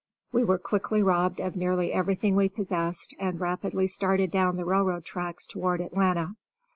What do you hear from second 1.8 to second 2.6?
everything we